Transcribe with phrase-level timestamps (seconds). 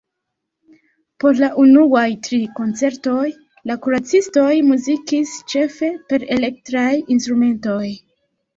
[1.23, 3.27] Por la unuaj tri koncertoj,
[3.73, 7.87] la Kuracistoj muzikis ĉefe per elektraj instrumentoj.